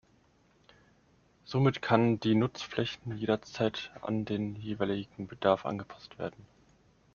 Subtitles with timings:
[1.45, 6.43] Somit kann die Nutzflächen jederzeit an den jeweiligen Bedarf angepasst werden.